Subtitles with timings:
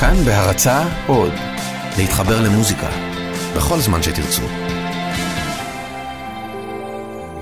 [0.00, 1.32] כאן בהרצה עוד,
[1.98, 2.88] להתחבר למוזיקה,
[3.56, 4.42] בכל זמן שתרצו.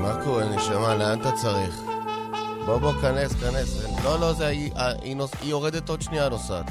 [0.00, 0.94] מה קורה, נשמה?
[0.94, 1.82] לאן אתה צריך?
[2.66, 3.84] בוא בוא, כנס, כנס.
[4.04, 4.72] לא, לא, זה, היא,
[5.02, 6.66] היא, נוס, היא יורדת עוד שנייה הנוסעת.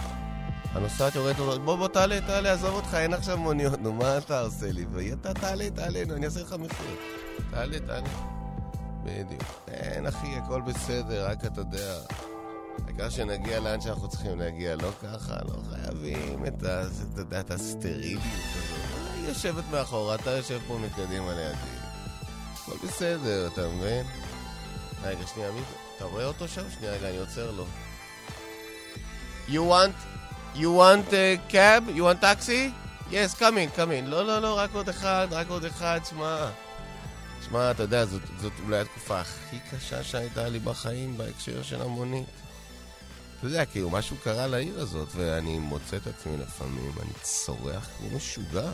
[0.74, 1.66] הנוסעת יורדת עוד...
[1.66, 3.82] בוא בוא, תעלה, תעלה, עזוב אותך, אין עכשיו מוניות.
[3.82, 4.86] נו, מה אתה עושה לי?
[4.92, 6.96] ואתה תעלה, תעלה, נו, אני אעשה לך מחיר.
[7.52, 8.10] תעלה, תעלה.
[9.04, 9.44] בדיוק.
[9.68, 11.94] אין, אחי, הכל בסדר, רק אתה יודע.
[12.86, 16.82] העיקר שנגיע לאן שאנחנו צריכים להגיע, לא ככה, לא חייבים את ה...
[17.14, 19.16] אתה יודע, את הסטריליות הזאת.
[19.16, 21.58] היא יושבת מאחורה, אתה יושב פה מקדימה לידי.
[22.54, 24.06] הכל בסדר, אתה מבין?
[25.04, 25.62] רגע, שנייה, מי?
[25.98, 26.64] אתה רואה אותו שם?
[26.78, 27.66] שנייה, רגע, אני עוצר לו.
[29.50, 30.16] You want...
[30.56, 31.82] You want a cab?
[31.98, 32.74] You want taxi?
[33.12, 34.06] Yes, come in, come in.
[34.06, 36.50] לא, לא, לא, רק עוד אחד, רק עוד אחד, שמע.
[37.50, 42.26] שמע, אתה יודע, זאת, זאת אולי התקופה הכי קשה שהייתה לי בחיים בהקשר של המונית.
[43.46, 48.18] אתה יודע, כאילו, משהו קרה לעיר הזאת, ואני מוצא את עצמי לפעמים, אני צורח כמו
[48.18, 48.72] משוגע.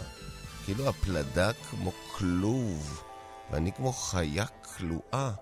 [0.65, 3.03] כאילו הפלדה כמו כלוב,
[3.51, 5.33] ואני כמו חיה כלואה.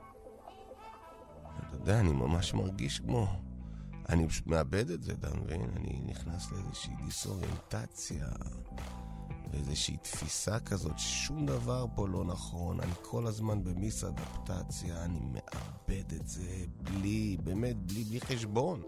[1.67, 3.27] אתה יודע, אני ממש מרגיש כמו...
[4.09, 5.61] אני פשוט מאבד את זה, אתה מבין?
[5.75, 8.27] אני נכנס לאיזושהי דיסאוריינטציה,
[9.51, 16.13] ואיזושהי תפיסה כזאת, שום דבר פה לא נכון, אני כל הזמן במיס אדפטציה, אני מאבד
[16.13, 18.81] את זה בלי, באמת, בלי, בלי חשבון.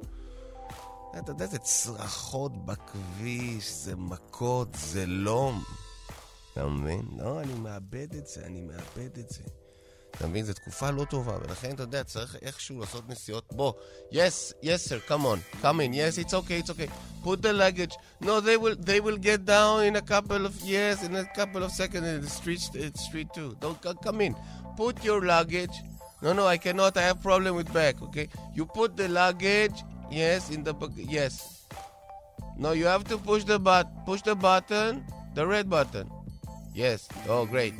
[1.19, 5.63] אתה יודע, זה צרחות בכביש, זה מכות, זה לום.
[6.53, 7.01] אתה מבין?
[7.17, 9.43] לא, אני מאבד את זה, אני מאבד את זה.
[10.11, 10.45] אתה מבין?
[10.45, 13.43] זו תקופה לא טובה, ולכן אתה יודע, צריך איכשהו לעשות נסיעות.
[13.51, 13.73] בוא,
[14.11, 16.89] yes, yes sir, come on, come in, yes, it's okay, it's okay.
[17.23, 17.95] Put the luggage.
[18.21, 21.63] No, they will, they will get down in a couple of, yes, in a couple
[21.63, 23.55] of seconds in the street, uh, street too.
[23.61, 24.35] Don't, come in.
[24.75, 25.75] Put your luggage.
[26.23, 28.27] No, no, I cannot, I have problem with back, okay?
[28.55, 29.77] You put the luggage,
[30.11, 31.65] yes, in the, yes.
[32.57, 35.03] No, you have to push the but, push the button,
[35.33, 36.09] the red button.
[36.73, 37.73] Yes, oh great.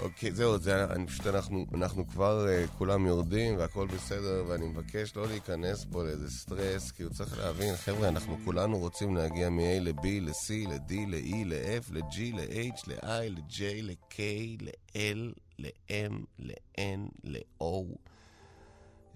[0.00, 5.16] אוקיי, זהו, זה, אני פשוט, אנחנו, אנחנו כבר uh, כולם יורדים והכל בסדר, ואני מבקש
[5.16, 9.80] לא להיכנס פה לאיזה סטרס, כי הוא צריך להבין, חבר'ה, אנחנו כולנו רוצים להגיע מ-A
[9.80, 14.20] ל-B, ל-C, ל-D, ל-E, ל-F, ל-G, ל-H, ל-I, ל-J, ל-K,
[14.60, 17.66] ל-L, ל-M, ל-N, ל-O.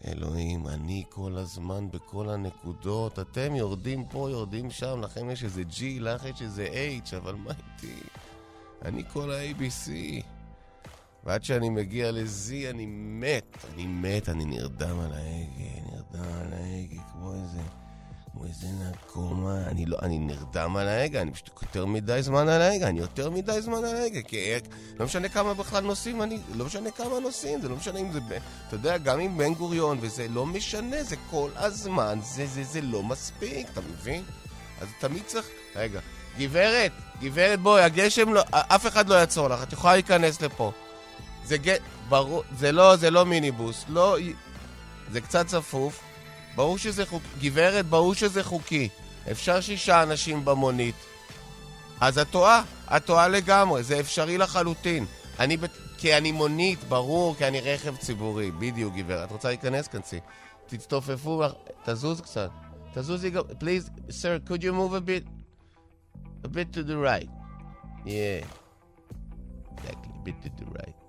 [0.06, 3.18] אלוהים, אני כל הזמן בכל הנקודות.
[3.18, 6.68] אתם יורדים פה, יורדים שם, לכם יש איזה G, לך יש איזה
[7.04, 8.00] H, אבל מה איתי?
[8.84, 9.90] אני כל ה-ABC.
[11.24, 13.56] ועד שאני מגיע לזי, אני מת.
[13.74, 17.60] אני מת, אני נרדם על ההגה, נרדם על ההגה, כמו איזה...
[18.32, 19.62] כמו איזה נרקומה.
[19.66, 23.30] אני לא, אני נרדם על ההגה, אני פשוט יותר מדי זמן על ההגה, אני יותר
[23.30, 24.54] מדי זמן על ההגה, כי
[24.98, 28.20] לא משנה כמה בכלל נוסעים, אני, לא משנה כמה נוסעים, זה לא משנה אם זה,
[28.68, 32.80] אתה יודע, גם עם בן גוריון, וזה לא משנה, זה כל הזמן, זה, זה, זה
[32.80, 34.22] לא מספיק, אתה מבין?
[34.80, 36.00] אז תמיד צריך, רגע,
[36.38, 40.72] גברת, גברת, בואי, הגשם לא, אף אחד לא יעצור לך, את יכולה להיכנס לפה.
[41.44, 44.16] זה גט, ברור, זה לא, זה לא מיניבוס, לא,
[45.12, 46.09] זה קצת צפוף.
[46.56, 48.88] ברור שזה חוקי, גברת, ברור שזה חוקי.
[49.30, 50.94] אפשר שישה אנשים במונית.
[52.00, 52.62] אז את טועה,
[52.96, 55.06] את טועה לגמרי, זה אפשרי לחלוטין.
[55.38, 55.56] אני,
[55.98, 58.50] כי אני מונית, ברור, כי אני רכב ציבורי.
[58.50, 59.28] בדיוק, גברת.
[59.28, 59.88] את רוצה להיכנס?
[59.88, 60.20] כנסי.
[60.66, 61.42] תצטופפו,
[61.84, 62.50] תזוז קצת.
[62.94, 65.24] תזוזי גם, please, sir, could you move a bit,
[66.44, 67.30] a bit to the right?
[68.04, 68.44] Yeah,
[69.72, 70.99] exactly, a bit to the right.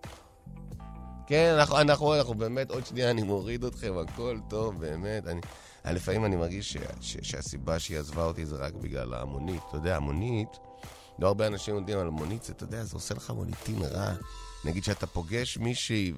[1.31, 5.27] כן, אנחנו, אנחנו, אנחנו באמת, עוד שנייה אני מוריד אתכם, הכל טוב, באמת.
[5.27, 5.41] אני,
[5.85, 9.61] לפעמים אני מרגיש ש, ש, שהסיבה שהיא עזבה אותי זה רק בגלל המונית.
[9.69, 10.47] אתה יודע, המונית,
[11.19, 14.13] לא הרבה אנשים יודעים על המונית, זה, אתה יודע, זה עושה לך מוניטין רע.
[14.65, 16.13] נגיד שאתה פוגש מישהי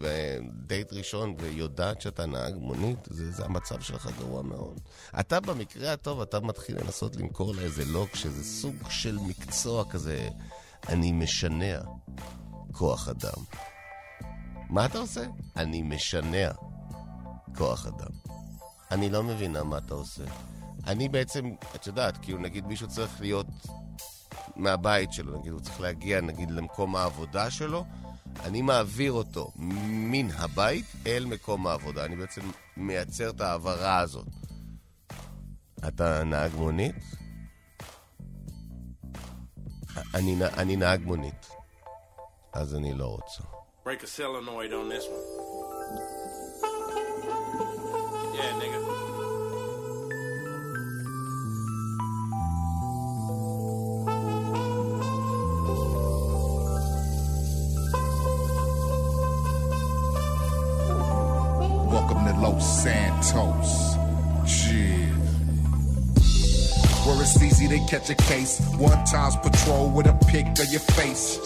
[0.68, 4.80] דייט ראשון ויודעת שאתה נהג מונית, זה, זה המצב שלך גרוע מאוד.
[5.20, 10.30] אתה במקרה הטוב, אתה מתחיל לנסות למכור לה איזה לוק, שזה סוג של מקצוע כזה,
[10.90, 11.82] אני משנע
[12.72, 13.44] כוח אדם.
[14.74, 15.26] מה אתה עושה?
[15.56, 16.52] אני משנע
[17.58, 18.12] כוח אדם.
[18.92, 20.24] אני לא מבינה מה אתה עושה.
[20.88, 23.48] אני בעצם, את יודעת, כאילו נגיד מישהו צריך להיות
[24.56, 27.86] מהבית שלו, נגיד הוא צריך להגיע נגיד למקום העבודה שלו,
[28.44, 32.06] אני מעביר אותו מן הבית אל מקום העבודה.
[32.06, 32.42] אני בעצם
[32.78, 34.28] מייצר את ההעברה הזאת.
[35.88, 36.96] אתה נהג מונית?
[40.14, 41.48] אני, אני נהג מונית,
[42.54, 43.53] אז אני לא רוצה.
[43.84, 45.20] Break a solenoid on this one.
[48.34, 48.80] Yeah, nigga.
[61.92, 63.96] Welcome to Los Santos.
[64.48, 65.14] Cheers.
[67.06, 68.62] where it's easy to catch a case.
[68.78, 71.38] One times patrol with a pic of your face.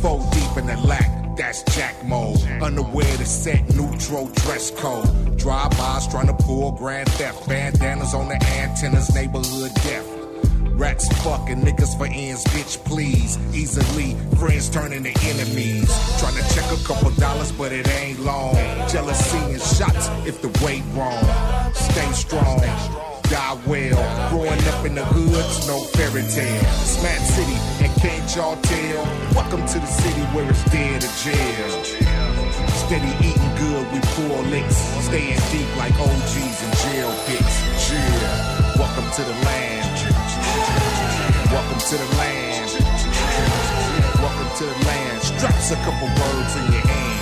[0.00, 2.40] Four deep in the lack, that's jack mode.
[2.60, 5.38] Underwear to set neutral dress code.
[5.38, 7.48] Drive-bys trying to pull grand theft.
[7.48, 10.06] Bandanas on the antennas, neighborhood death.
[10.74, 13.38] Rats fucking niggas for ends, bitch, please.
[13.54, 15.86] Easily, friends turning to enemies.
[16.18, 18.54] Trying to check a couple dollars, but it ain't long.
[18.88, 21.22] Jealousy and shots if the weight wrong.
[21.74, 22.60] Stay strong,
[23.28, 24.30] die well.
[24.30, 26.64] Growing up in the hoods, no fairy tale.
[26.82, 29.04] Smack City, and can't y'all tell?
[29.34, 31.70] Welcome to the city where it's dead or jail.
[32.84, 34.76] Steady eating good, we pull licks.
[35.06, 37.56] Staying deep like OGs and jail pits.
[37.86, 38.22] Chill.
[38.76, 39.96] Welcome to the land.
[41.52, 42.70] Welcome to the land.
[44.20, 45.22] Welcome to the land.
[45.22, 47.20] Straps a couple words in your hand.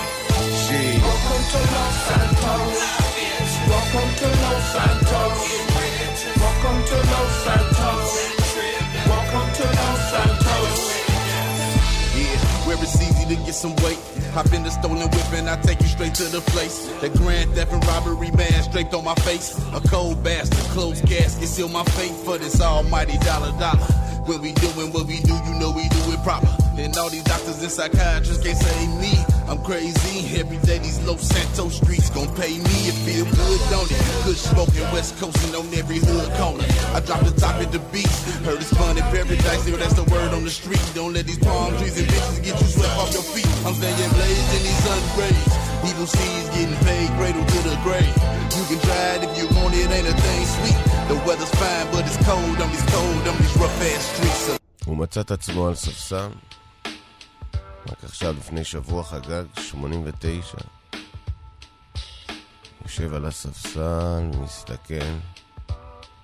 [0.71, 1.03] Yeah.
[1.05, 2.79] Welcome to Los Santos.
[3.69, 5.39] Welcome to Los Santos.
[6.41, 8.09] Welcome to Los Santos.
[9.07, 10.30] Welcome to Los Santos.
[13.31, 13.99] To get some weight.
[14.33, 16.89] Hop in the stolen whip and I take you straight to the place.
[17.01, 19.57] The grand theft and robbery man straight on my face.
[19.73, 23.87] A cold bastard, closed casket, seal my fate for this almighty dollar dollar.
[24.27, 26.70] When we doing what we do, you know we do it proper.
[26.80, 29.14] And all these doctors and psychiatrists can't save me.
[29.48, 30.40] I'm crazy.
[30.40, 32.78] Every day these Los Santos streets gon' pay me.
[32.92, 34.02] It feel good, don't it?
[34.26, 36.68] Good smoking, West Coastin' on every hood corner.
[36.94, 38.18] I drop the top at the beach.
[38.44, 40.84] Heard it's fun in paradise, yo, that's the word on the street.
[40.94, 43.48] Don't let these palm trees and bitches get you swept off your feet.
[43.66, 45.52] I'm staying blazed in these sun rays.
[45.88, 48.16] Evil seeds getting paid, cradle to the grave.
[48.58, 50.80] You can try it if you want it, ain't a thing sweet.
[51.08, 54.60] The weather's fine, but it's cold on these cold on these rough ass streets.
[54.86, 56.30] הוא מצא את עצמו על ספסל,
[57.91, 60.59] רק עכשיו, לפני שבוע חגג 89.
[62.83, 65.15] יושב על הספסל, מסתכל.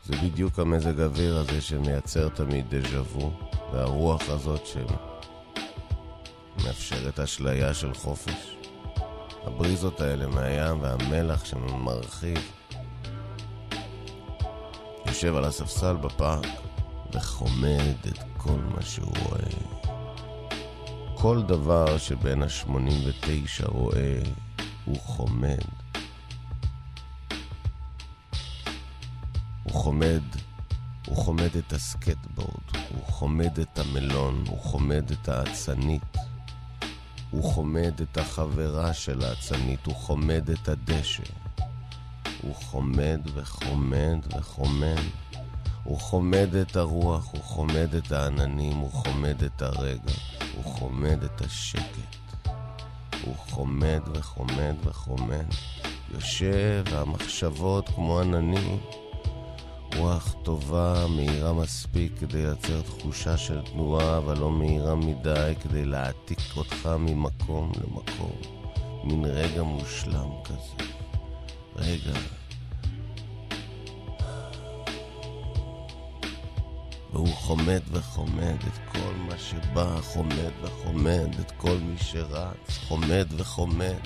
[0.05, 3.31] זה בדיוק המזג אוויר הזה שמייצר תמיד דז'ה וו,
[3.73, 4.63] והרוח הזאת
[6.57, 8.57] שמאפשרת אשליה של חופש.
[9.45, 12.53] הבריזות האלה מהים והמלח שמרחיב.
[15.07, 16.61] יושב על הספסל בפארק
[17.13, 19.76] וחומד את כל מה שהוא רואה.
[21.27, 24.19] כל דבר שבן ה-89 רואה,
[24.85, 25.59] הוא חומד.
[29.63, 30.23] הוא חומד,
[31.07, 36.17] הוא חומד את הסקטבורד, הוא חומד את המלון, הוא חומד את האצנית.
[37.31, 41.23] הוא חומד את החברה של האצנית, הוא חומד את הדשא.
[42.43, 45.03] הוא חומד וחומד וחומד.
[45.85, 50.13] הוא חומד את הרוח, הוא חומד את העננים, הוא חומד את הרגע,
[50.57, 52.27] הוא חומד את השקט.
[53.25, 55.47] הוא חומד וחומד וחומד.
[56.15, 58.79] יושב, והמחשבות כמו עננים.
[59.97, 66.39] רוח טובה, מהירה מספיק כדי לייצר תחושה של תנועה, אבל לא מהירה מדי כדי להעתיק
[66.57, 68.33] אותך ממקום למקום.
[69.05, 70.85] מין רגע מושלם כזה.
[71.77, 72.36] רגע.
[77.17, 83.99] והוא חומד וחומד את כל מה שבא, חומד וחומד את כל מי שרץ, חומד וחומד.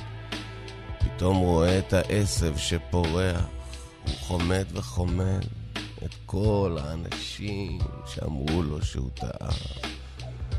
[0.99, 3.45] פתאום רואה את העשב שפורח,
[4.07, 5.45] הוא חומד וחומד
[6.05, 9.51] את כל האנשים שאמרו לו שהוא טעה.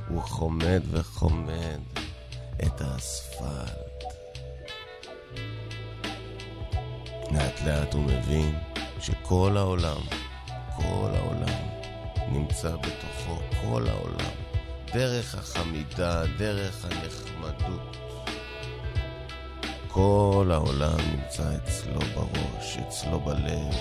[0.08, 1.80] הוא חומד וחומד
[2.64, 4.04] את האספלט.
[7.32, 8.56] לאט לאט הוא מבין
[9.00, 10.02] שכל העולם,
[10.76, 11.71] כל העולם,
[12.32, 14.36] נמצא בתוכו, כל העולם.
[14.94, 17.98] דרך החמידה, דרך הנחמדות.
[19.88, 23.74] כל העולם נמצא אצלו בראש, אצלו בלב.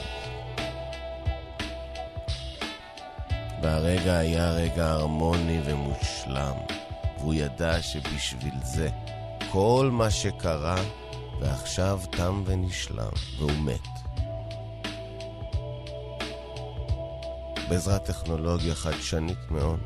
[3.63, 6.57] והרגע היה רגע הרמוני ומושלם,
[7.19, 8.89] והוא ידע שבשביל זה
[9.53, 10.83] כל מה שקרה,
[11.41, 14.00] ועכשיו תם ונשלם, והוא מת.
[17.71, 19.81] בעזרת טכנולוגיה חדשנית מאוד.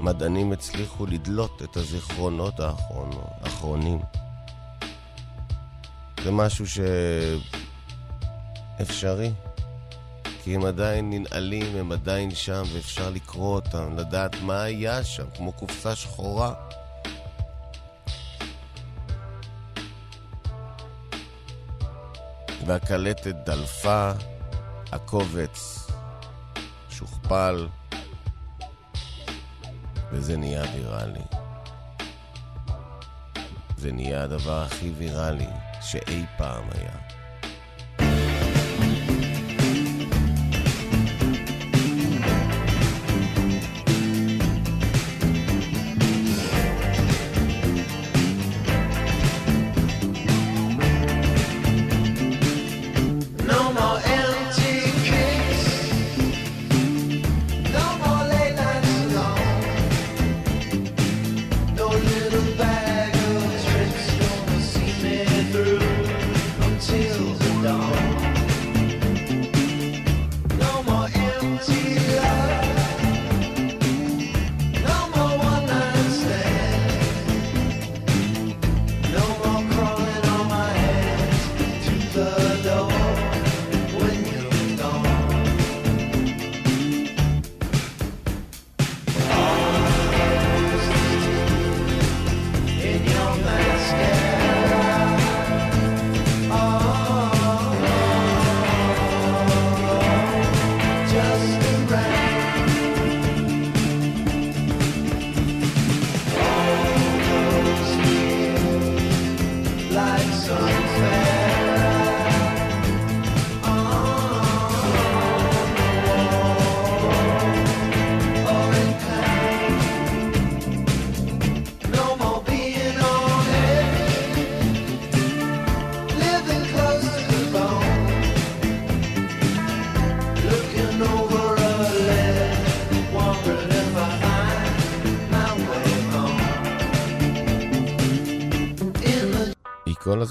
[0.00, 4.00] מדענים הצליחו לדלות את הזיכרונות האחרונים.
[6.24, 6.64] זה משהו
[8.78, 9.32] שאפשרי,
[10.42, 15.52] כי הם עדיין ננעלים, הם עדיין שם, ואפשר לקרוא אותם, לדעת מה היה שם, כמו
[15.52, 16.54] קופסה שחורה.
[22.66, 24.12] והקלטת דלפה,
[24.94, 25.86] הקובץ
[26.90, 27.68] שוכפל,
[30.10, 31.24] וזה נהיה ויראלי.
[33.76, 35.48] זה נהיה הדבר הכי ויראלי
[35.80, 37.03] שאי פעם היה.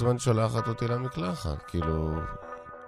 [0.03, 2.12] הזמן שולחת אותי למקלחת, כאילו...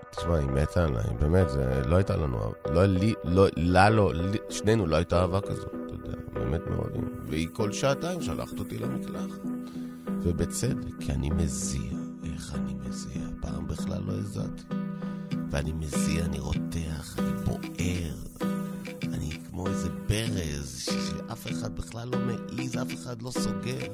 [0.10, 4.38] תשמע, היא מתה עליי, באמת, זה לא הייתה לנו, לא לי, לא, לה לא, לי,
[4.50, 6.91] שנינו לא הייתה אהבה כזאת, אתה יודע, באמת מאוד.
[7.27, 9.39] והיא כל שעתיים שלחת אותי למקלחת.
[10.22, 11.91] ובצדק, כי אני מזיע.
[12.24, 13.22] איך אני מזיע?
[13.41, 14.63] פעם בכלל לא הזעתי.
[15.51, 18.15] ואני מזיע, אני רותח, אני בוער.
[19.03, 23.88] אני כמו איזה ברז, שאף אחד בכלל לא מעז, אף אחד לא סוגר.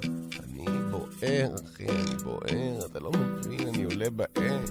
[0.44, 0.66] אני
[1.22, 4.70] בוער, אחי, אני בוער, אתה לא מבין, אני עולה באש.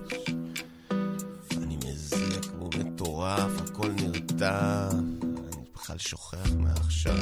[1.57, 4.91] אני מזיע כמו מטורף, הכל נרטב.
[5.53, 7.15] אני בכלל שוכח מעכשיו,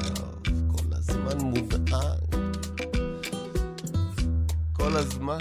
[0.44, 2.37] כל הזמן מודאג.
[4.73, 5.38] כל הזמן,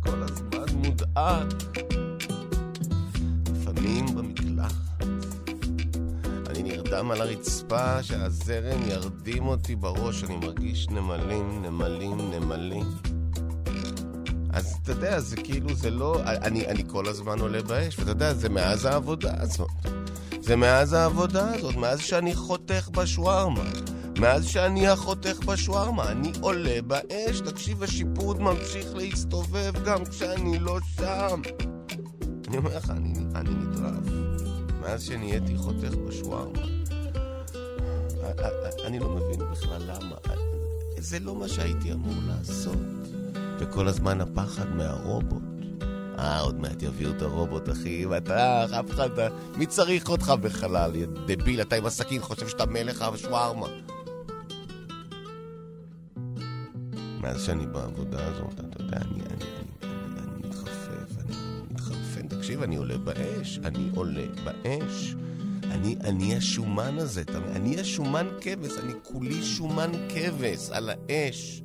[0.00, 1.54] כל הזמן מודאג.
[3.52, 5.04] לפעמים במקלחת.
[6.46, 13.09] אני נרדם על הרצפה שהזרם ירדים אותי בראש, אני מרגיש נמלים, נמלים, נמלים.
[14.60, 16.22] אז אתה יודע, זה כאילו, זה לא...
[16.24, 19.70] אני, אני כל הזמן עולה באש, ואתה יודע, זה מאז העבודה הזאת.
[20.40, 23.64] זה מאז העבודה הזאת, מאז שאני חותך בשווארמה.
[24.18, 31.40] מאז שאני החותך בשווארמה, אני עולה באש, תקשיב, השיפוד ממשיך להסתובב גם כשאני לא שם.
[32.48, 34.12] אני אומר לך, אני, אני נטרף.
[34.80, 36.62] מאז שנהייתי חותך בשווארמה.
[38.84, 40.16] אני לא מבין בכלל למה.
[40.98, 42.99] זה לא מה שהייתי אמור לעשות.
[43.60, 45.42] וכל הזמן הפחד מהרובוט.
[46.18, 49.08] אה, עוד מעט יביאו את הרובוט, אחי, ואתה, אף אחד,
[49.56, 53.66] מי צריך אותך בחלל, יא דביל, אתה עם הסכין חושב שאתה מלך השווארמה.
[57.20, 59.44] מאז שאני בעבודה הזאת, אתה יודע, אני, אני, אני,
[59.82, 61.36] אני, אני מתחפף, אני
[61.70, 62.28] מתחרפן.
[62.28, 65.14] תקשיב, אני עולה באש, אני עולה באש.
[65.70, 67.22] אני, אני השומן הזה,
[67.56, 71.62] אני השומן כבש, אני כולי שומן כבש על האש.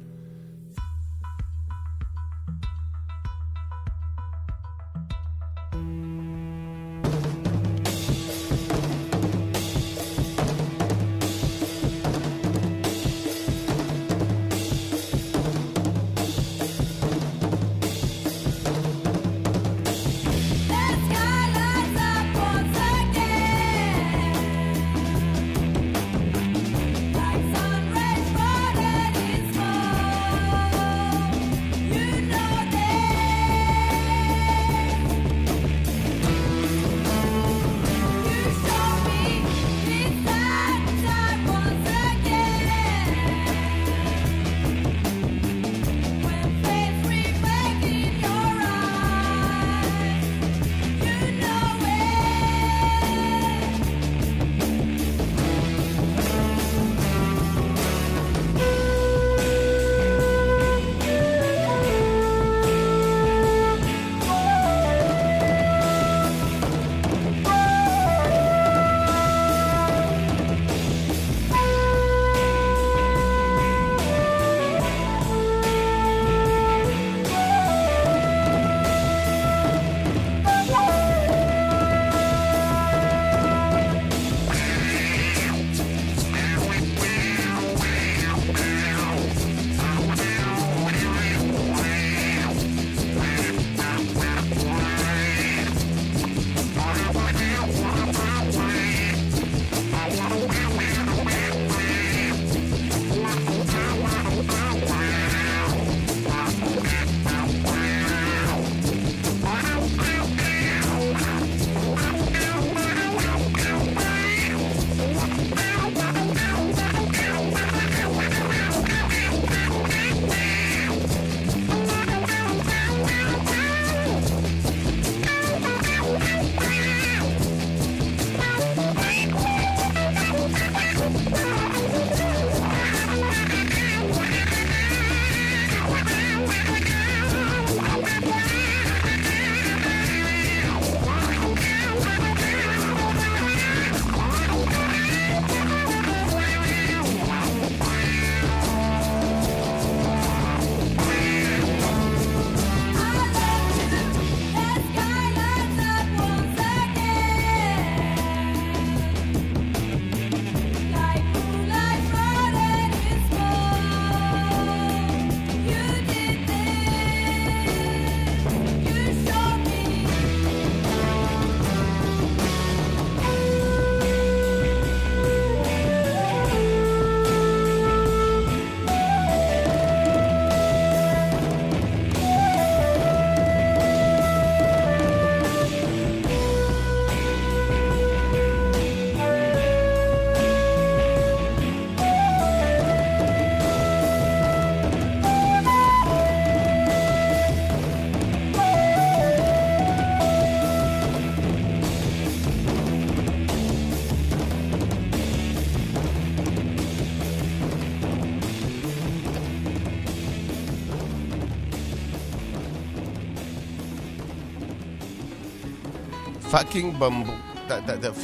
[216.55, 217.35] fucking במבוק...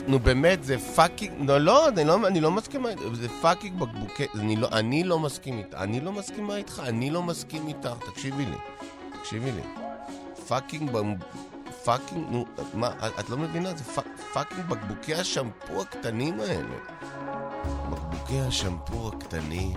[0.08, 1.50] נו באמת, זה fucking...
[1.50, 4.26] לא, לא, אני לא, אני לא מסכימה, זה fucking בקבוקי...
[4.39, 8.46] אני לא, אני לא מסכים איתך, אני לא מסכימה איתך, אני לא מסכים איתך, תקשיבי
[8.46, 8.56] לי,
[9.20, 9.62] תקשיבי לי.
[10.48, 11.15] fucking במ...
[11.84, 13.70] fucking, נו, מה, את- לא מבינה?
[13.76, 13.84] זה
[14.34, 16.76] fucking בקבוקי השמפו הקטנים האלה.
[17.89, 19.74] בקבוקי השמפו הקטנים.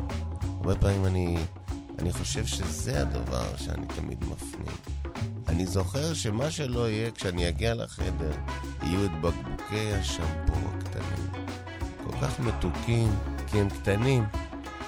[0.57, 1.37] הרבה פעמים אני,
[1.99, 5.04] אני חושב שזה הדבר שאני תמיד מפנים.
[5.49, 8.33] אני זוכר שמה שלא יהיה, כשאני אגיע לחדר,
[8.83, 11.45] יהיו את בקבוקי השמפו הקטנים.
[12.05, 13.11] כל כך מתוקים,
[13.47, 14.25] כי הם קטנים.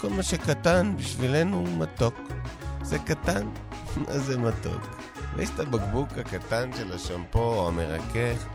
[0.01, 2.15] כל מה שקטן בשבילנו הוא מתוק.
[2.83, 3.49] זה קטן,
[4.09, 4.97] מה זה מתוק?
[5.37, 8.47] ויש את הבקבוק הקטן של השמפו או המרכך.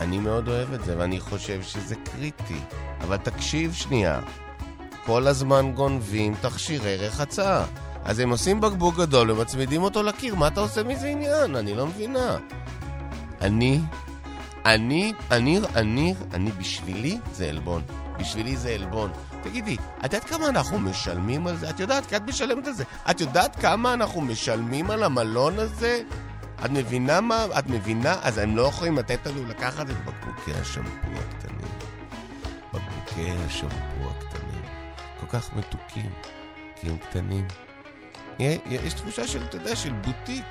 [0.00, 2.60] אני מאוד אוהב את זה, ואני חושב שזה קריטי.
[3.00, 4.20] אבל תקשיב שנייה,
[5.06, 7.64] כל הזמן גונבים תכשירי רחצה.
[8.04, 11.56] אז הם עושים בקבוק גדול ומצמידים אותו לקיר, מה אתה עושה מזה עניין?
[11.56, 12.36] אני לא מבינה.
[13.40, 13.80] אני,
[14.64, 17.82] אני, אני, אני, אני, בשבילי זה עלבון.
[18.18, 19.12] בשבילי זה עלבון.
[19.42, 21.70] תגידי, את יודעת כמה אנחנו משלמים על זה?
[21.70, 22.84] את יודעת, כי את משלמת על זה.
[23.10, 26.02] את יודעת כמה אנחנו משלמים על המלון הזה?
[26.64, 27.46] את מבינה מה?
[27.58, 28.16] את מבינה?
[28.22, 31.72] אז הם לא יכולים לתת לנו לקחת את בקבוקי השמפו הקטנים.
[32.72, 34.62] בקבוקי השמפו הקטנים.
[35.20, 36.10] כל כך מתוקים,
[36.80, 37.46] כי הם קטנים.
[38.38, 40.44] יש תחושה של, אתה יודע, של בוטיק.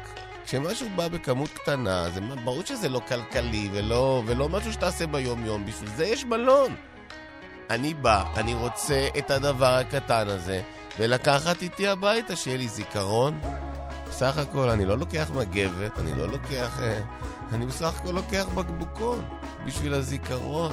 [0.46, 5.66] כשמשהו בא בכמות קטנה, זה ברור שזה לא כלכלי ולא, ולא משהו שתעשה ביום-יום.
[5.66, 6.76] בשביל זה יש מלון.
[7.70, 10.62] אני בא, אני רוצה את הדבר הקטן הזה,
[11.00, 13.40] ולקחת איתי הביתה, שיהיה לי זיכרון.
[14.10, 16.80] בסך הכל, אני לא לוקח מגבת, אני לא לוקח...
[16.82, 17.02] אה,
[17.54, 19.26] אני בסך הכל לוקח בקבוקון,
[19.66, 20.72] בשביל הזיכרון.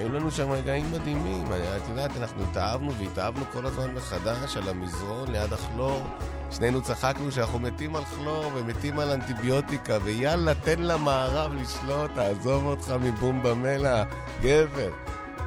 [0.00, 4.68] היו לנו שם רגעים מדהימים, אני- את יודעת, אנחנו התאהבנו והתאהבנו כל הזמן מחדש על
[4.68, 6.02] המזרון ליד הכלור.
[6.50, 12.94] שנינו צחקנו שאנחנו מתים על כלור ומתים על אנטיביוטיקה, ויאללה, תן למערב לשלוט, תעזוב אותך
[13.00, 14.06] מבום במלח,
[14.40, 14.90] גבר.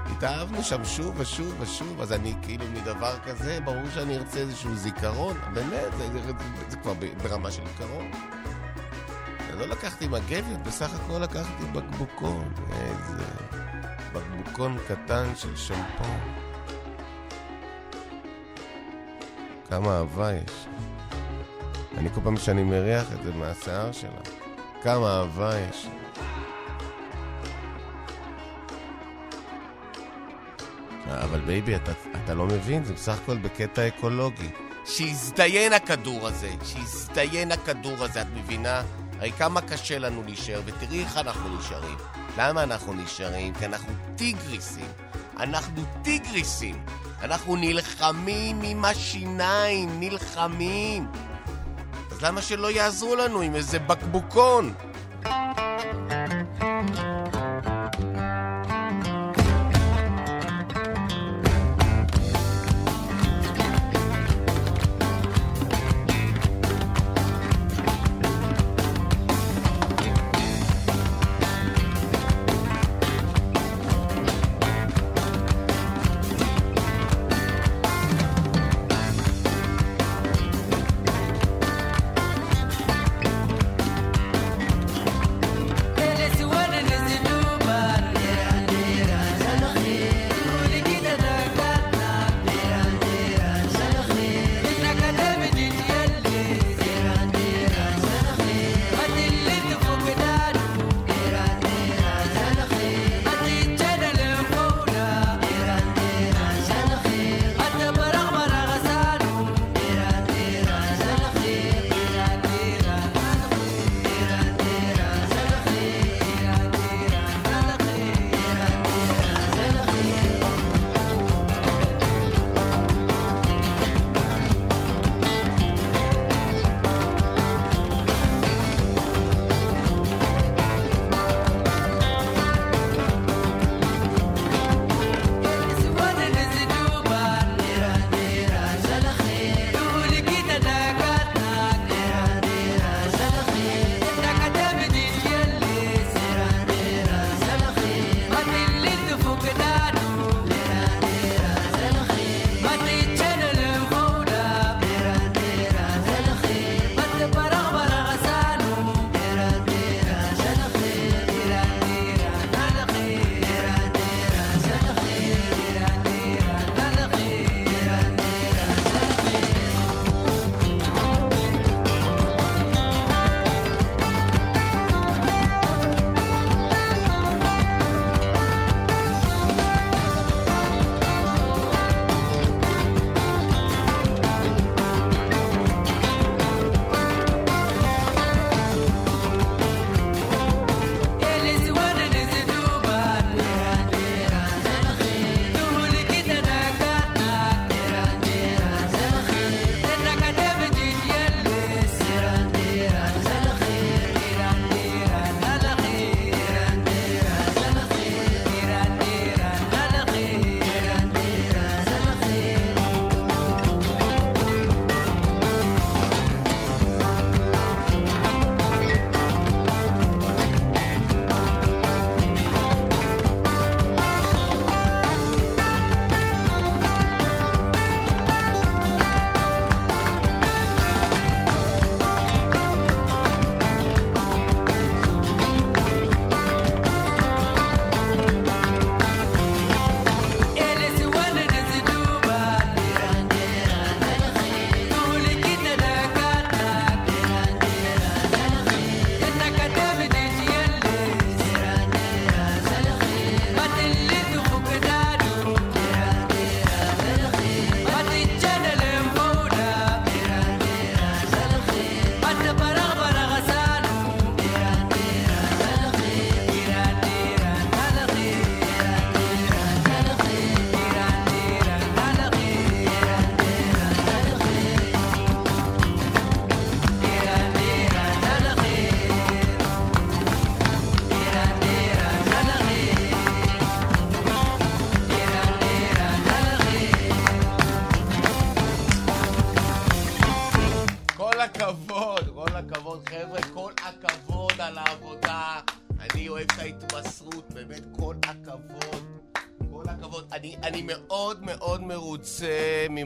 [0.05, 5.37] התאהבנו שם שוב ושוב ושוב, אז אני כאילו מדבר כזה, ברור שאני ארצה איזשהו זיכרון,
[5.53, 6.31] באמת, זה, זה, זה,
[6.69, 8.11] זה כבר ברמה של עיקרון.
[9.57, 13.23] לא לקחתי מגבת, בסך הכל לקחתי בקבוקון, איזה
[14.13, 16.04] בקבוקון קטן של שמפו.
[19.69, 20.65] כמה אהבה יש.
[21.97, 24.21] אני כל פעם שאני מריח את זה מהשיער שלה,
[24.84, 25.88] כמה אהבה יש.
[31.08, 31.91] אבל baby, אתה,
[32.23, 34.49] אתה לא מבין, זה בסך הכל בקטע אקולוגי.
[34.86, 38.82] שיזדיין הכדור הזה, שיזדיין הכדור הזה, את מבינה?
[39.19, 41.97] הרי כמה קשה לנו להישאר, ותראי איך אנחנו נשארים.
[42.38, 43.54] למה אנחנו נשארים?
[43.54, 44.88] כי אנחנו טיגריסים.
[45.39, 46.86] אנחנו טיגריסים.
[47.22, 51.08] אנחנו נלחמים עם השיניים, נלחמים.
[52.12, 54.74] אז למה שלא יעזרו לנו עם איזה בקבוקון?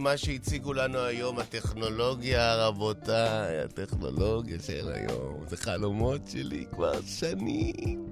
[0.07, 5.45] ממה שהציגו לנו היום, הטכנולוגיה, רבותיי, הטכנולוגיה של היום.
[5.47, 8.05] זה חלומות שלי כבר שנים.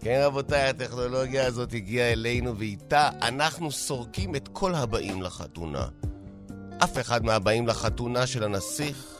[0.00, 5.88] כן, רבותיי, הטכנולוגיה הזאת הגיעה אלינו, ואיתה אנחנו סורקים את כל הבאים לחתונה.
[6.84, 9.18] אף אחד מהבאים לחתונה של הנסיך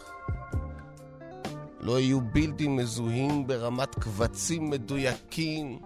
[1.81, 5.79] לא יהיו בלתי מזוהים ברמת קבצים מדויקים.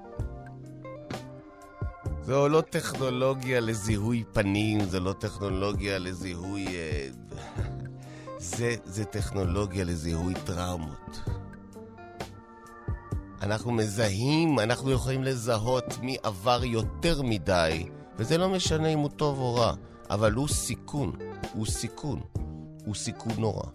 [2.30, 6.66] זו לא טכנולוגיה לזיהוי פנים, זו לא טכנולוגיה לזיהוי...
[8.38, 11.20] זה, זה טכנולוגיה לזיהוי טראומות.
[13.42, 19.38] אנחנו מזהים, אנחנו יכולים לזהות מי עבר יותר מדי, וזה לא משנה אם הוא טוב
[19.38, 19.74] או רע,
[20.10, 21.12] אבל הוא סיכון,
[21.54, 22.20] הוא סיכון,
[22.84, 23.66] הוא סיכון נורא.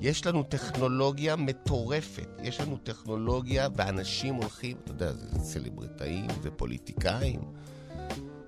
[0.00, 7.40] יש לנו טכנולוגיה מטורפת, יש לנו טכנולוגיה ואנשים הולכים, אתה יודע, זה סלבריטאים, זה פוליטיקאים,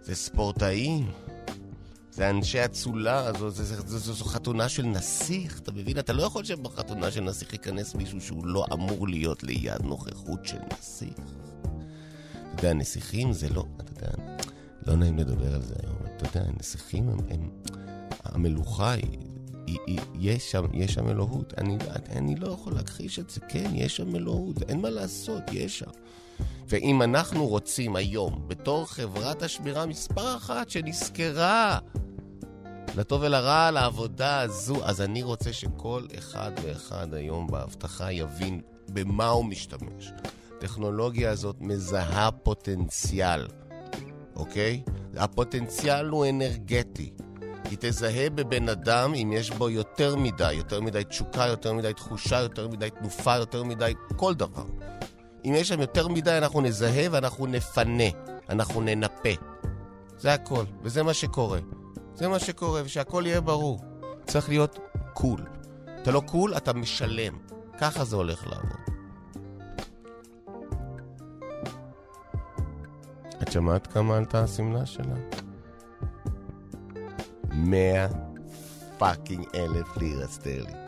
[0.05, 1.11] זה ספורטאים,
[2.11, 5.99] זה אנשי אצולה, זו, זו, זו, זו, זו, זו חתונה של נסיך, אתה מבין?
[5.99, 10.59] אתה לא יכול שבחתונה של נסיך ייכנס מישהו שהוא לא אמור להיות ליד נוכחות של
[10.73, 11.15] נסיך.
[12.55, 14.43] אתה יודע, נסיכים זה לא, אתה יודע,
[14.87, 17.51] לא נעים לדבר על זה היום, אתה יודע, נסיכים הם, הם
[18.25, 19.19] המלוכה היא,
[19.67, 21.55] היא, היא, יש שם, יש שם אלוהות.
[21.59, 21.79] אני,
[22.11, 25.91] אני לא יכול להכחיש את זה, כן, יש שם אלוהות, אין מה לעשות, יש שם.
[26.69, 31.79] ואם אנחנו רוצים היום, בתור חברת השמירה מספר אחת שנזכרה
[32.97, 39.45] לטוב ולרע לעבודה הזו, אז אני רוצה שכל אחד ואחד היום בהבטחה יבין במה הוא
[39.45, 40.13] משתמש.
[40.57, 43.47] הטכנולוגיה הזאת מזהה פוטנציאל,
[44.37, 44.83] אוקיי?
[45.17, 47.11] הפוטנציאל הוא אנרגטי.
[47.71, 52.41] היא תזהה בבן אדם אם יש בו יותר מדי, יותר מדי תשוקה, יותר מדי תחושה,
[52.41, 54.65] יותר מדי תנופה, יותר מדי כל דבר.
[55.45, 58.05] אם יש שם יותר מדי, אנחנו נזהה ואנחנו נפנה,
[58.49, 59.29] אנחנו ננפה.
[60.19, 61.59] זה הכל, וזה מה שקורה.
[62.15, 63.85] זה מה שקורה, ושהכל יהיה ברור.
[64.27, 64.79] צריך להיות
[65.15, 65.41] cool.
[66.03, 67.39] אתה לא cool, אתה משלם.
[67.81, 68.85] ככה זה הולך לעבוד.
[73.43, 75.15] את שמעת כמה עלתה השמלה שלה?
[77.51, 78.07] מאה
[78.99, 80.84] fucking אלף לירה סטרלינג.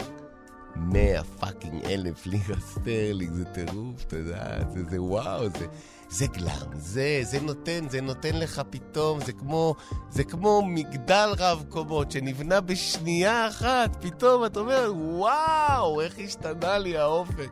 [0.79, 5.67] מאה fucking אלף לירה סטרלינג, זה טירוף, אתה יודע, זה, זה וואו, זה,
[6.09, 9.75] זה גלם, זה, זה נותן, זה נותן לך פתאום, זה כמו,
[10.11, 16.99] זה כמו מגדל רב קומות שנבנה בשנייה אחת, פתאום אתה אומר, וואו, איך השתנה לי
[16.99, 17.51] האופק.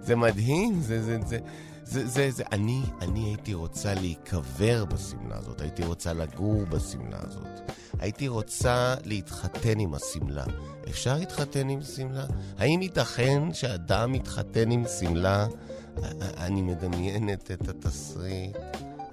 [0.00, 1.38] זה מדהים, זה, זה, זה,
[1.90, 7.70] זה, זה, זה, אני, אני הייתי רוצה להיקבר בשמלה הזאת, הייתי רוצה לגור בשמלה הזאת.
[7.98, 10.44] הייתי רוצה להתחתן עם השמלה.
[10.88, 12.24] אפשר להתחתן עם שמלה?
[12.58, 15.46] האם ייתכן שאדם יתחתן עם שמלה?
[16.36, 18.56] אני מדמיינת את התסריט,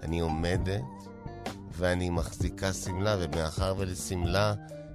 [0.04, 0.82] אני עומדת
[1.72, 4.54] ואני מחזיקה שמלה, ומאחר ולשמלה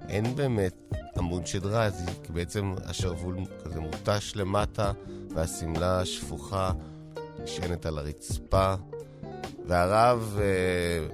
[0.09, 4.91] אין באמת עמוד שדרה, אז בעצם השרוול כזה מותש למטה,
[5.35, 6.71] והשמלה שפוכה
[7.43, 8.73] נשענת על הרצפה,
[9.67, 11.07] והרב אה,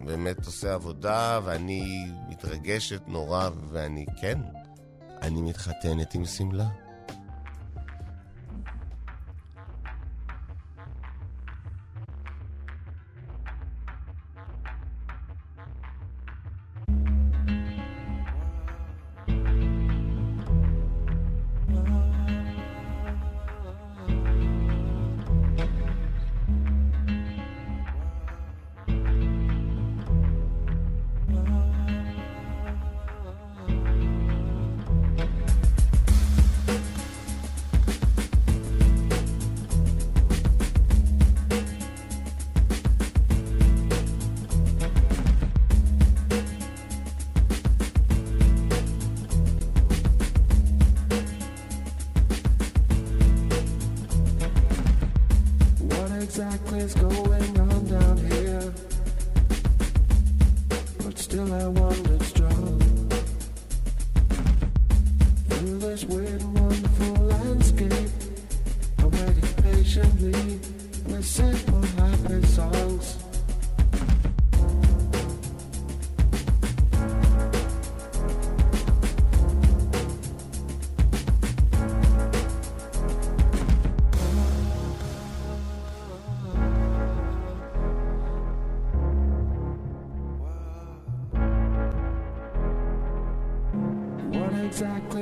[0.00, 4.38] באמת עושה עבודה, ואני מתרגשת נורא, ואני, כן,
[5.22, 6.81] אני מתחתנת עם שמלה.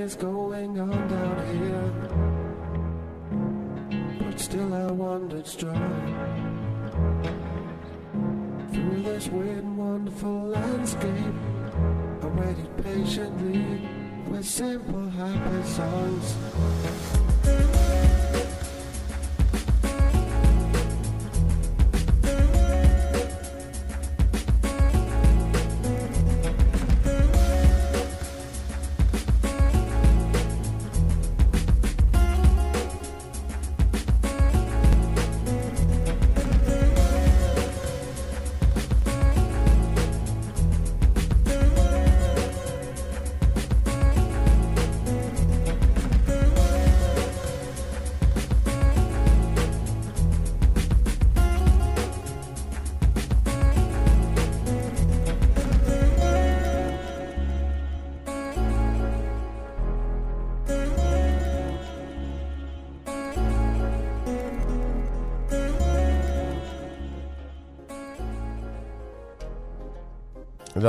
[0.00, 1.09] is going on?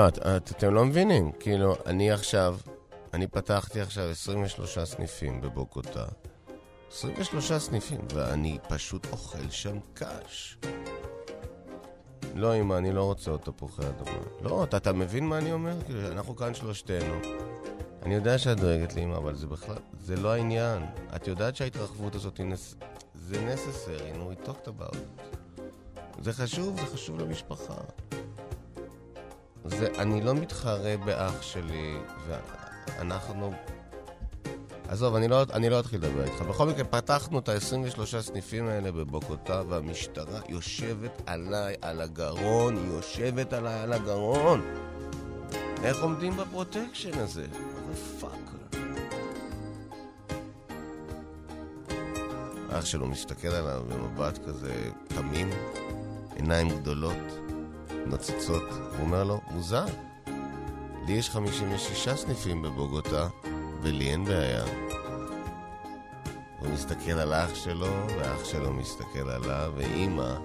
[0.01, 1.31] לא, את, את, אתם לא מבינים.
[1.39, 2.57] כאילו, אני עכשיו,
[3.13, 6.05] אני פתחתי עכשיו 23 סניפים בבוקוטה.
[6.91, 10.57] 23 סניפים, ואני פשוט אוכל שם קש.
[12.35, 14.17] לא, אמא, אני לא רוצה עוד תפוחי אדמה.
[14.41, 15.81] לא, אתה, אתה מבין מה אני אומר?
[15.85, 17.15] כאילו, אנחנו כאן שלושתנו.
[18.03, 20.85] אני יודע שאת דואגת לאמא, אבל זה בכלל, זה לא העניין.
[21.15, 22.75] את יודעת שההתרחבות הזאת היא נס...
[23.13, 25.61] זה necessary, נו, we talked about it.
[26.21, 27.73] זה חשוב, זה חשוב למשפחה.
[29.65, 31.97] זה, אני לא מתחרה באח שלי,
[32.27, 33.53] ואנחנו...
[34.87, 36.41] עזוב, אני לא, אני לא אתחיל לדבר איתך.
[36.41, 43.53] בכל מקרה, פתחנו את ה-23 סניפים האלה בבוגוטה, והמשטרה יושבת עליי על הגרון, היא יושבת
[43.53, 44.61] עליי על הגרון.
[45.83, 47.45] איך עומדים ב-protection הזה?
[48.19, 48.51] fuck.
[52.73, 54.73] אח שלו מסתכל עליו במבט כזה
[55.07, 55.49] תמים,
[56.35, 57.50] עיניים גדולות.
[58.05, 58.69] נוצצות.
[58.69, 59.85] הוא אומר לו, מוזר.
[61.07, 63.27] לי יש 56 סניפים בבוגוטה,
[63.81, 64.63] ולי אין בעיה.
[66.59, 70.37] הוא מסתכל על אח שלו, ואח שלו מסתכל עליו, ואימא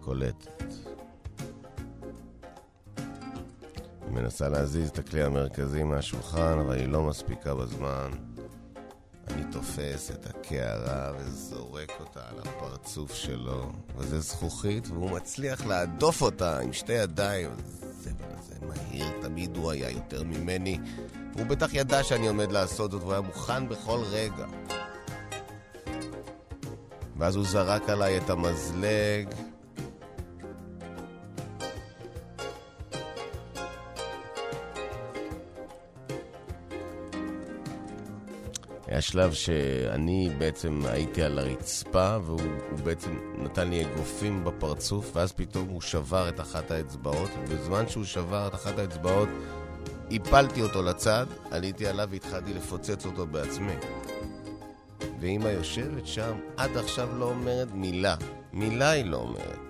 [0.00, 0.72] קולטת.
[4.06, 8.10] היא מנסה להזיז את הכלי המרכזי מהשולחן, אבל היא לא מספיקה בזמן.
[9.28, 16.58] אני תופס את הקערה וזורק אותה על הפרצוף שלו, וזה זכוכית, והוא מצליח להדוף אותה
[16.58, 17.50] עם שתי ידיים.
[17.80, 20.78] זה וזה מהיר, תמיד הוא היה יותר ממני.
[21.34, 24.46] הוא בטח ידע שאני עומד לעשות זאת, והוא היה מוכן בכל רגע.
[27.16, 29.28] ואז הוא זרק עליי את המזלג,
[38.94, 42.40] היה שלב שאני בעצם הייתי על הרצפה, והוא
[42.84, 48.46] בעצם נתן לי אגרופים בפרצוף, ואז פתאום הוא שבר את אחת האצבעות, ובזמן שהוא שבר
[48.46, 49.28] את אחת האצבעות,
[50.10, 53.74] הפלתי אותו לצד, עליתי עליו והתחלתי לפוצץ אותו בעצמי.
[55.20, 58.14] ואימא יושבת שם, עד עכשיו לא אומרת מילה.
[58.52, 59.63] מילה היא לא אומרת.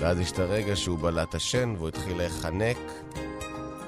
[0.00, 2.78] ואז יש את הרגע שהוא בלט השן והוא התחיל להיחנק.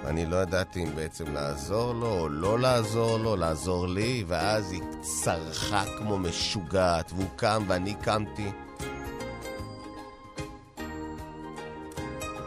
[0.04, 4.82] אני לא ידעתי אם בעצם לעזור לו או לא לעזור לו, לעזור לי, ואז היא
[5.00, 8.50] צרחה כמו משוגעת, והוא קם ואני קמתי.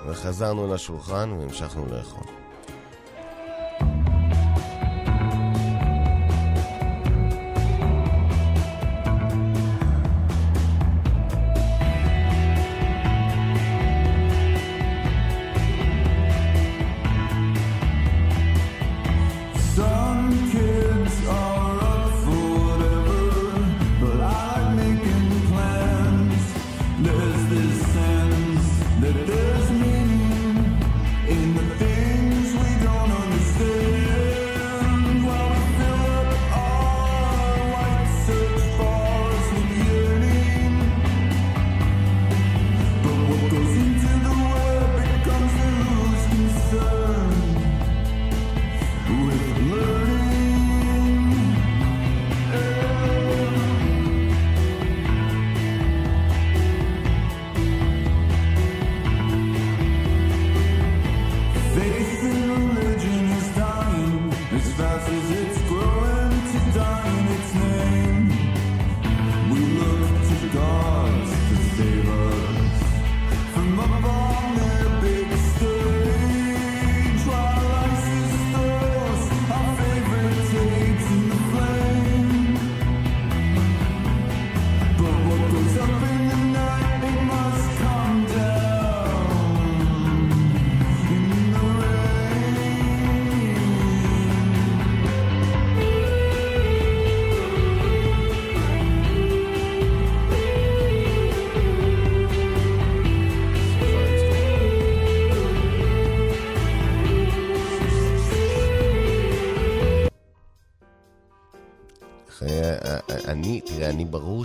[0.07, 2.40] וחזרנו לשולחן והמשכנו לאכול.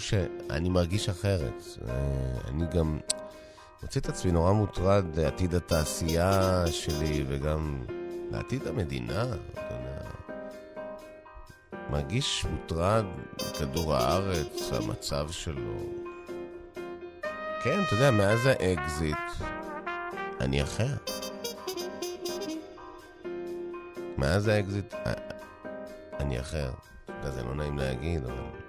[0.06, 1.64] שאני מרגיש אחרת.
[2.48, 2.98] אני גם
[3.82, 7.84] מוצא את עצמי נורא מוטרד לעתיד התעשייה שלי וגם
[8.30, 9.24] לעתיד המדינה.
[11.90, 13.04] מרגיש מוטרד
[13.34, 15.76] מכדור הארץ, המצב שלו.
[17.62, 19.16] כן, אתה יודע, מאז האקזיט,
[20.40, 20.94] אני אחר.
[24.18, 24.94] מאז האקזיט,
[26.20, 26.70] אני אחר.
[27.04, 28.65] אתה יודע, זה לא נעים להגיד, אבל...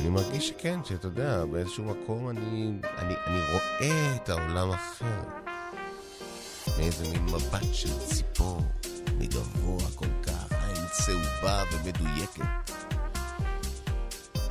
[0.00, 5.22] אני מרגיש שכן, שאתה יודע, באיזשהו מקום אני, אני, אני רואה את העולם אחר.
[6.78, 8.60] מאיזה מין מבט של ציפור,
[9.18, 12.44] מגבוה כל כך, עין צהובה ומדויקת.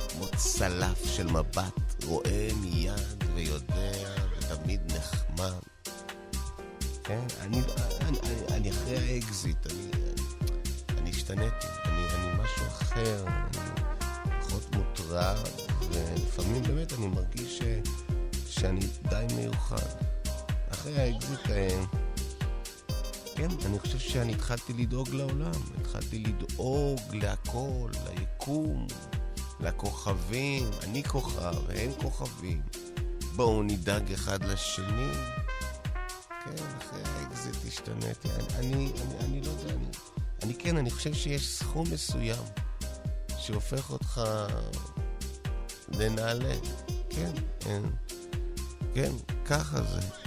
[0.08, 5.60] כמו צלף של מבט, רואה מיד ויודע ותמיד נחמד.
[7.04, 7.60] כן, אני,
[8.00, 13.69] אני, אני, אני אחרי האקזיט, אני, אני, אני השתניתי, אני, אני משהו אחר, אני
[15.10, 15.36] מוטרד,
[15.92, 17.62] ולפעמים באמת אני מרגיש ש,
[18.48, 20.04] שאני די מיוחד.
[20.70, 21.80] אחרי האקזיט, אה,
[23.34, 25.50] כן, אני חושב שאני התחלתי לדאוג לעולם,
[25.80, 28.86] התחלתי לדאוג להכל, ליקום,
[29.60, 32.62] לכוכבים, אני כוכב, הם כוכבים.
[33.36, 35.12] בואו נדאג אחד לשני.
[36.44, 38.28] כן, אחרי האקזיט השתניתי.
[38.58, 39.86] אני, אני, אני, אני לא יודע, אני,
[40.42, 42.42] אני כן, אני חושב שיש סכום מסוים
[43.38, 44.20] שהופך אותך
[45.98, 46.54] לנעלה.
[47.10, 47.30] כן,
[47.60, 47.82] כן,
[48.94, 49.12] כן,
[49.44, 50.19] ככה זה.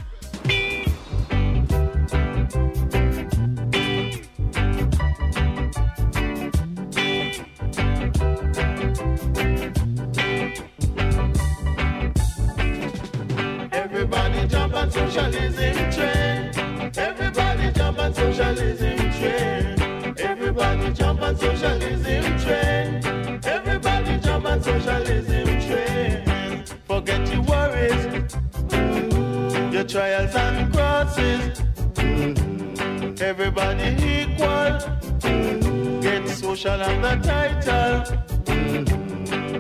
[36.84, 38.04] The title.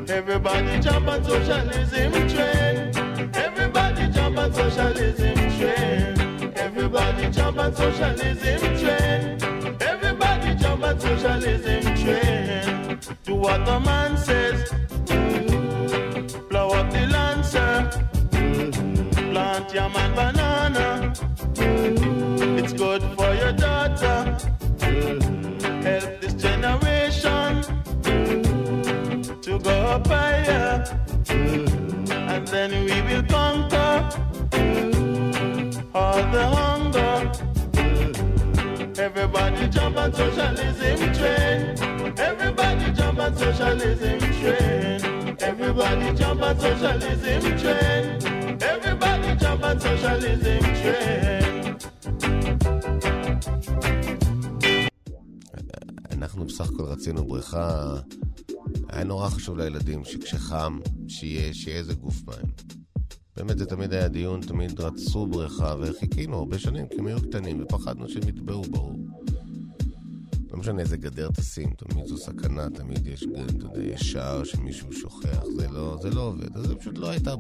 [0.10, 2.92] Everybody jump on socialism train.
[3.34, 6.54] Everybody jump on socialism train.
[6.56, 9.38] Everybody jump on socialism train.
[9.82, 11.73] Everybody jump on socialism
[59.84, 62.46] חשוב לילדים שכשחם, שיהיה, שיהיה איזה גוף מים.
[63.38, 67.64] באמת זה תמיד היה דיון, תמיד רצו בריכה, וחיכינו הרבה שנים, כי הם היו קטנים,
[67.64, 68.96] ופחדנו שהם יטבעו, ברור.
[70.52, 74.94] לא משנה איזה גדר תשים, תמיד זו סכנה, תמיד יש, אתה יודע, יש שער שמישהו
[74.94, 76.58] שוכח, זה לא, זה לא עובד.
[76.58, 77.36] אז זה פשוט לא הייתה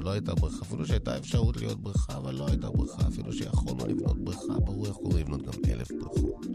[0.00, 4.24] לא הייתה בריכה, אפילו שהייתה אפשרות להיות בריכה, אבל לא הייתה בריכה, אפילו שיכולנו לבנות
[4.24, 6.46] בריכה, ברור יכולנו לבנות גם אלף בריכות.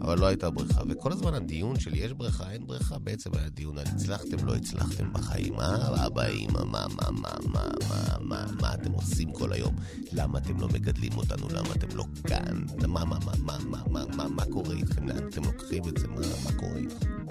[0.00, 3.78] אבל לא הייתה בריכה, וכל הזמן הדיון של יש בריכה, אין בריכה, בעצם היה דיון
[3.78, 8.74] על הצלחתם, לא הצלחתם בחיים, אה, אבא, אמא, מה, מה, מה, מה, מה, מה, מה
[8.74, 9.74] אתם עושים כל היום?
[10.12, 11.48] למה אתם לא מגדלים אותנו?
[11.50, 12.64] למה אתם לא כאן?
[12.88, 15.08] מה, מה, מה, מה, מה, מה, מה, מה קורה איתכם?
[15.08, 16.08] לאן אתם לוקחים את זה?
[16.08, 17.23] מה, מה קורה איתכם?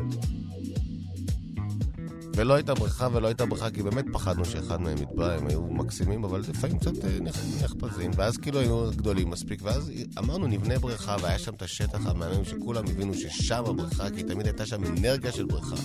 [2.36, 6.23] ולא הייתה בריכה ולא הייתה בריכה, כי באמת פחדנו שאחד מהם יטבע, הם היו מקסימים,
[6.23, 11.15] אבל לפעמים קצת אה, נח- נחפזים, ואז כאילו היו גדולים מספיק, ואז אמרנו נבנה בריכה,
[11.21, 15.45] והיה שם את השטח המהמם שכולם הבינו ששם הבריכה, כי תמיד הייתה שם אנרגיה של
[15.45, 15.75] בריכה.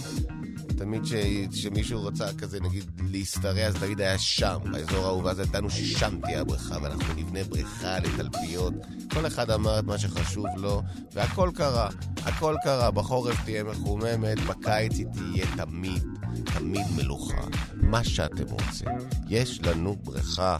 [0.77, 1.13] תמיד ש...
[1.53, 6.41] שמישהו רצה כזה, נגיד, להשתרע, אז תמיד היה שם, באזור ההוא, ואז ידענו ששם תהיה
[6.41, 8.75] הבריכה, ואנחנו נבנה בריכה לתלפיות.
[9.13, 10.83] כל אחד אמר את מה שחשוב לו,
[11.13, 11.89] והכל קרה.
[12.25, 12.91] הכל קרה.
[12.91, 16.03] בחורף תהיה מחוממת, בקיץ היא תהיה תמיד,
[16.45, 17.41] תמיד מלוכה.
[17.75, 18.89] מה שאתם רוצים.
[19.29, 20.57] יש לנו בריכה.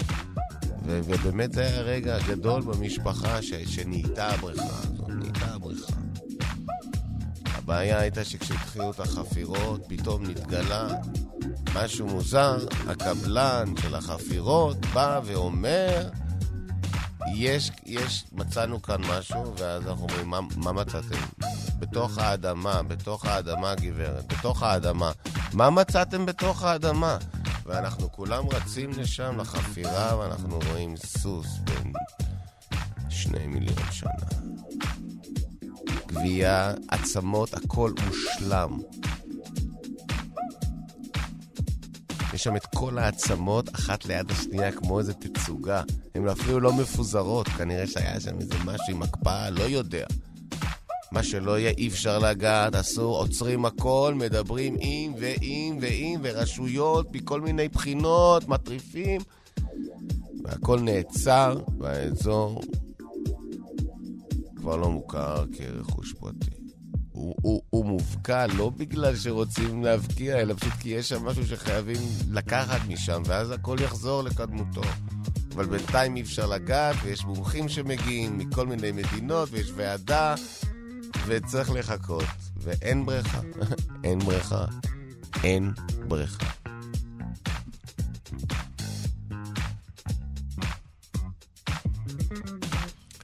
[0.87, 5.93] ו- ובאמת זה היה הרגע הגדול במשפחה ש- שנהייתה הבריכה הזאת, נהייתה הבריכה.
[7.55, 10.89] הבעיה הייתה שכשהתחילו את החפירות, פתאום נתגלה
[11.75, 12.57] משהו מוזר,
[12.89, 16.09] הקבלן של החפירות בא ואומר,
[17.35, 21.21] יש, יש, מצאנו כאן משהו, ואז אנחנו אומרים, מה, מה מצאתם?
[21.79, 25.11] בתוך האדמה, בתוך האדמה, גברת, בתוך האדמה.
[25.53, 27.19] מה מצאתם בתוך האדמה?
[27.67, 31.93] ואנחנו כולם רצים לשם, לחפירה, ואנחנו רואים סוס בן
[33.09, 34.11] שני מיליון שנה.
[36.07, 38.79] גבייה, עצמות, הכל מושלם.
[42.35, 45.83] יש שם את כל העצמות, אחת ליד השנייה, כמו איזה תצוגה.
[46.15, 50.07] הן אפילו לא מפוזרות, כנראה שהיה שם איזה משהו עם הקפאה, לא יודע.
[51.13, 57.41] מה שלא יהיה, אי אפשר לגעת, אסור, עוצרים הכל, מדברים עם ועם ועם, ורשויות מכל
[57.41, 59.21] מיני בחינות, מטריפים,
[60.45, 62.63] והכל נעצר, והאזור
[64.57, 66.51] כבר לא מוכר כרכוש פרטי.
[67.13, 72.01] הוא, הוא, הוא מופקע לא בגלל שרוצים להבקיע, אלא פשוט כי יש שם משהו שחייבים
[72.31, 74.83] לקחת משם, ואז הכל יחזור לקדמותו.
[75.55, 80.35] אבל בינתיים אי אפשר לגעת, ויש מומחים שמגיעים מכל מיני מדינות, ויש ועדה,
[81.27, 82.25] וצריך לחכות.
[82.57, 83.41] ואין בריכה.
[84.05, 84.65] אין בריכה.
[85.45, 85.73] אין
[86.09, 86.47] בריכה.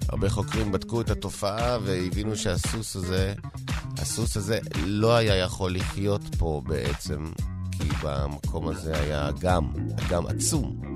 [0.09, 3.35] הרבה חוקרים בדקו את התופעה והבינו שהסוס הזה,
[3.99, 7.24] הסוס הזה לא היה יכול לחיות פה בעצם,
[7.70, 10.94] כי במקום הזה היה אגם, אגם עצום.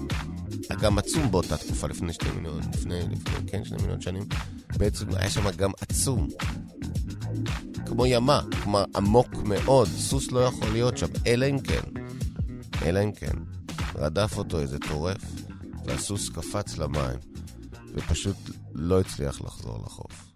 [0.72, 4.22] אגם עצום באותה תקופה, לפני שני מיליון, לפני, לפני, כן, שני מיליון שנים.
[4.76, 6.28] בעצם היה שם אגם עצום.
[7.86, 11.80] כמו ימה, כלומר עמוק מאוד, סוס לא יכול להיות שם, אלא אם כן,
[12.82, 13.36] אלא אם כן,
[13.94, 15.24] רדף אותו איזה טורף,
[15.84, 17.18] והסוס קפץ למים,
[17.94, 18.36] ופשוט
[18.74, 20.27] לא הצליח לחזור לחוף.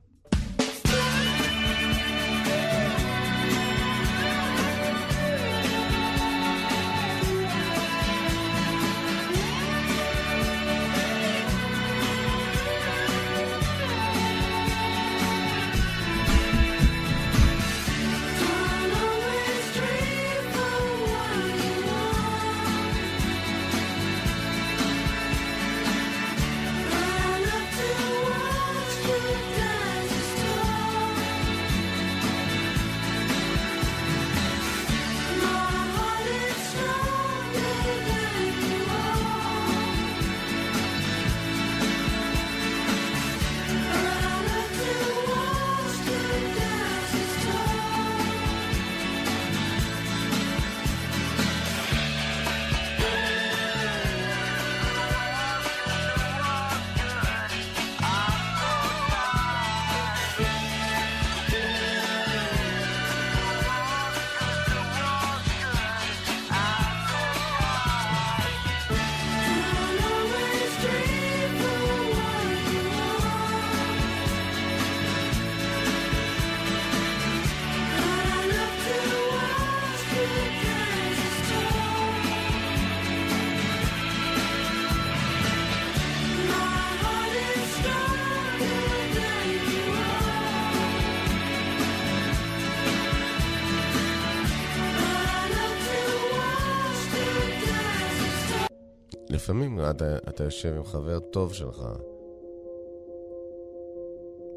[99.92, 101.86] אתה, אתה יושב עם חבר טוב שלך,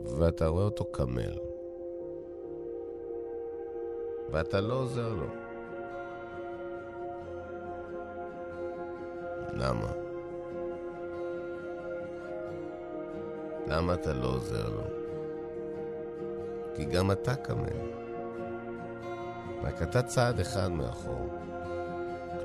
[0.06, 1.40] ואתה רואה אותו קמל,
[4.32, 5.28] ואתה לא עוזר לו.
[9.54, 9.92] למה?
[13.68, 14.84] למה אתה לא עוזר לו?
[16.76, 17.92] כי גם אתה קמל.
[19.64, 21.30] רק אתה צעד אחד מאחור.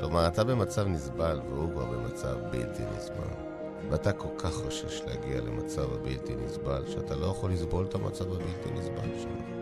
[0.01, 3.51] כלומר, אתה במצב נסבל והוא כבר במצב בלתי נסבל.
[3.90, 8.70] ואתה כל כך חושש להגיע למצב הבלתי נסבל, שאתה לא יכול לסבול את המצב הבלתי
[8.74, 9.61] נסבל שלו.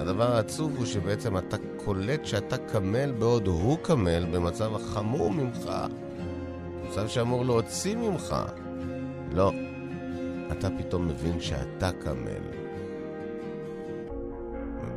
[0.00, 5.70] הדבר העצוב הוא שבעצם אתה קולט שאתה קמל בעוד הוא קמל במצב החמור ממך.
[6.88, 8.36] מצב שאמור להוציא ממך.
[9.32, 9.52] לא.
[10.52, 12.69] אתה פתאום מבין שאתה קמל.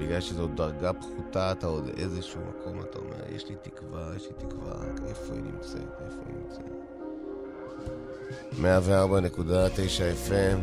[0.03, 4.33] בגלל שזו דרגה פחותה, אתה עוד איזשהו מקום, אתה אומר, יש לי תקווה, יש לי
[4.47, 4.73] תקווה,
[5.07, 6.83] איפה היא נמצאת, איפה היא נמצאת.
[8.61, 10.59] 104.9 FM,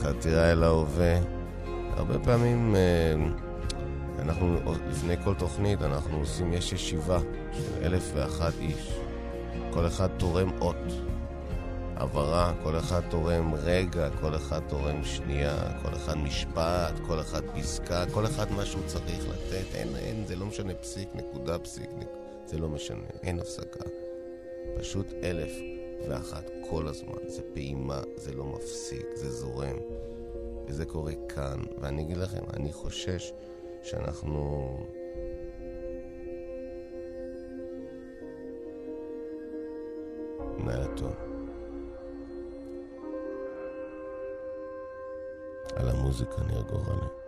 [0.00, 1.18] חתירה אל ההווה.
[1.96, 3.14] הרבה פעמים, אה,
[4.18, 4.56] אנחנו,
[4.90, 7.18] לפני כל תוכנית, אנחנו עושים, יש ישיבה
[7.52, 8.98] של אלף ואחת איש.
[9.70, 11.11] כל אחד תורם אות.
[12.02, 18.04] הבהרה, כל אחד תורם רגע, כל אחד תורם שנייה, כל אחד משפט, כל אחד פסקה,
[18.12, 19.74] כל אחד מה שהוא צריך לתת.
[19.74, 22.08] אין, אין, זה לא משנה פסיק, נקודה, פסיק, נק...
[22.46, 23.84] זה לא משנה, אין הפסקה.
[24.78, 25.52] פשוט אלף
[26.08, 27.28] ואחת כל הזמן.
[27.28, 29.76] זה פעימה, זה לא מפסיק, זה זורם.
[30.66, 31.60] וזה קורה כאן.
[31.80, 33.32] ואני אגיד לכם, אני חושש
[33.82, 34.76] שאנחנו...
[40.66, 40.86] לילה
[45.76, 47.21] על המוזיקה ניר גורלי.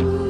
[0.00, 0.27] Ooh.